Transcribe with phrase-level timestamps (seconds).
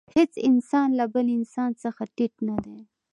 [0.15, 2.79] هېڅ انسان له بل انسان څخه ټیټ نه دی.